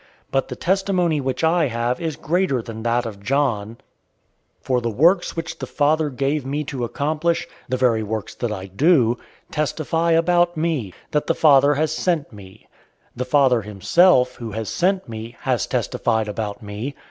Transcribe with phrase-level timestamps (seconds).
[0.01, 3.77] 005:036 But the testimony which I have is greater than that of John,
[4.59, 8.65] for the works which the Father gave me to accomplish, the very works that I
[8.65, 9.19] do,
[9.51, 12.65] testify about me, that the Father has sent me.
[13.11, 16.95] 005:037 The Father himself, who sent me, has testified about me.